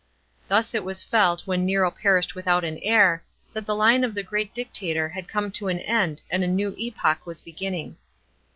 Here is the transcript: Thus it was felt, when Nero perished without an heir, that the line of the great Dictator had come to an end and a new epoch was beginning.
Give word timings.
Thus 0.47 0.73
it 0.73 0.83
was 0.83 1.03
felt, 1.03 1.45
when 1.45 1.63
Nero 1.63 1.91
perished 1.91 2.33
without 2.33 2.63
an 2.63 2.79
heir, 2.81 3.23
that 3.53 3.67
the 3.67 3.75
line 3.75 4.03
of 4.03 4.15
the 4.15 4.23
great 4.23 4.51
Dictator 4.51 5.09
had 5.09 5.27
come 5.27 5.51
to 5.51 5.67
an 5.67 5.77
end 5.77 6.23
and 6.31 6.43
a 6.43 6.47
new 6.47 6.73
epoch 6.75 7.23
was 7.27 7.39
beginning. 7.39 7.97